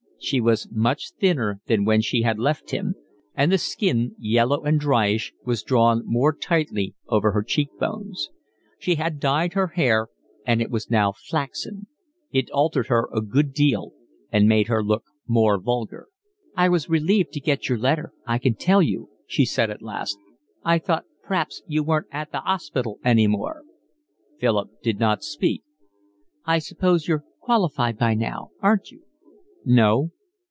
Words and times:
She 0.23 0.39
was 0.39 0.67
much 0.71 1.13
thinner 1.13 1.61
than 1.65 1.83
when 1.83 2.01
she 2.01 2.21
had 2.21 2.37
left 2.37 2.69
him; 2.69 2.93
and 3.33 3.51
the 3.51 3.57
skin, 3.57 4.13
yellow 4.19 4.61
and 4.63 4.79
dryish, 4.79 5.33
was 5.45 5.63
drawn 5.63 6.03
more 6.05 6.31
tightly 6.31 6.93
over 7.07 7.31
her 7.31 7.41
cheekbones. 7.41 8.29
She 8.77 8.95
had 8.95 9.19
dyed 9.19 9.53
her 9.53 9.69
hair 9.69 10.09
and 10.45 10.61
it 10.61 10.69
was 10.69 10.91
now 10.91 11.11
flaxen: 11.11 11.87
it 12.31 12.51
altered 12.51 12.85
her 12.85 13.09
a 13.11 13.19
good 13.19 13.51
deal, 13.51 13.93
and 14.31 14.47
made 14.47 14.67
her 14.67 14.83
look 14.83 15.05
more 15.25 15.59
vulgar. 15.59 16.07
"I 16.55 16.69
was 16.69 16.87
relieved 16.87 17.33
to 17.33 17.39
get 17.39 17.67
your 17.67 17.79
letter, 17.79 18.13
I 18.23 18.37
can 18.37 18.53
tell 18.53 18.83
you," 18.83 19.09
she 19.25 19.43
said 19.43 19.71
at 19.71 19.81
last. 19.81 20.15
"I 20.63 20.77
thought 20.77 21.05
p'raps 21.25 21.63
you 21.65 21.81
weren't 21.83 22.07
at 22.11 22.31
the 22.31 22.43
'ospital 22.47 22.99
any 23.03 23.25
more." 23.25 23.63
Philip 24.39 24.69
did 24.83 24.99
not 24.99 25.23
speak. 25.23 25.63
"I 26.45 26.59
suppose 26.59 27.07
you're 27.07 27.23
qualified 27.39 27.97
by 27.97 28.13
now, 28.13 28.51
aren't 28.61 28.91
you?" 28.91 29.01
"No." 29.63 30.09